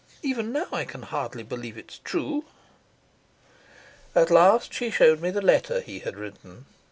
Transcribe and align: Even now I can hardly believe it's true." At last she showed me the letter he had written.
Even 0.23 0.51
now 0.51 0.65
I 0.73 0.83
can 0.83 1.03
hardly 1.03 1.43
believe 1.43 1.77
it's 1.77 1.99
true." 1.99 2.45
At 4.15 4.31
last 4.31 4.73
she 4.73 4.89
showed 4.89 5.21
me 5.21 5.29
the 5.29 5.43
letter 5.43 5.79
he 5.79 5.99
had 5.99 6.15
written. 6.17 6.65